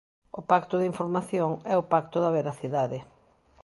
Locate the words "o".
0.39-0.41, 1.77-1.87